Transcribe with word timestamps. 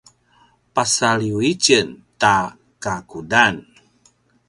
pasaliw 0.73 1.37
i 1.49 1.51
tjen 1.63 1.89
ta 2.21 2.35
kakudanan 2.83 3.57